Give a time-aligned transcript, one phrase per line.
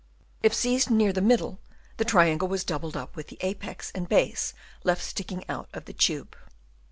[0.41, 1.59] If seized near the middle
[1.97, 5.93] the triangle was doubled up, with the apex and base left sticking out of the
[5.93, 6.35] tube.